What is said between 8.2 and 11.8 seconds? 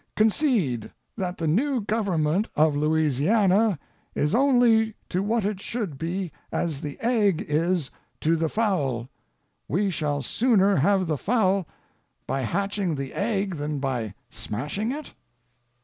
to the fowl, we shall sooner have the fowl